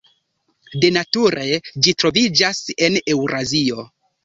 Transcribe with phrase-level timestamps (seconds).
[0.85, 1.43] De nature
[1.87, 3.89] ĝi troviĝas en Eŭrazio.